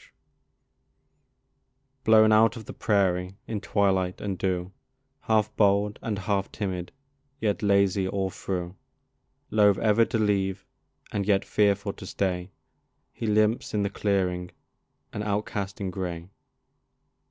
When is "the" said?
2.64-2.72, 13.82-13.90